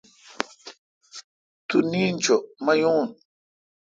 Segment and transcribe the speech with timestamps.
[1.67, 3.01] تو نیند چو مہ یون۔